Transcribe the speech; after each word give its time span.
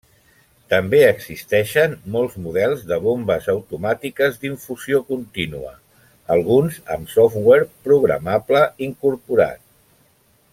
També 0.73 0.99
existeixen 1.07 1.91
molts 2.15 2.37
models 2.45 2.81
de 2.91 2.97
bombes 3.03 3.49
automàtiques 3.53 4.39
d'infusió 4.45 5.03
contínua, 5.11 5.75
alguns 6.37 6.81
amb 6.97 7.13
software 7.17 7.69
programable 7.91 8.65
incorporat. 8.91 9.63